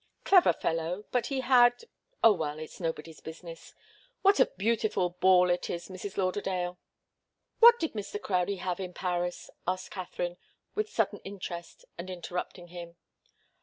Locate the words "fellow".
0.51-1.05